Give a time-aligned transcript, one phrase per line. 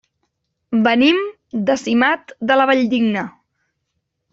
[0.87, 1.21] Venim
[1.69, 3.31] de Simat de la Valldigna.